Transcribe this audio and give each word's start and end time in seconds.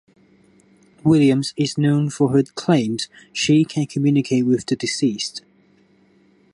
Williams 1.03 1.53
is 1.57 1.77
known 1.77 2.09
for 2.09 2.29
her 2.29 2.41
claims 2.41 3.07
she 3.31 3.63
can 3.63 3.85
communicate 3.85 4.47
with 4.47 4.65
the 4.65 4.75
deceased. 4.75 5.43